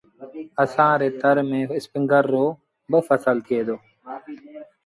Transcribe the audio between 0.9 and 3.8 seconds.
ري تر ميݩ اسپِنگر رو با ڦسل ٿئي دو